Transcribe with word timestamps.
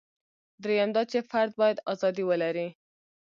درېیم 0.63 0.89
دا 0.95 1.03
چې 1.11 1.19
فرد 1.29 1.51
باید 1.61 1.83
ازادي 1.91 2.23
ولري. 2.25 2.67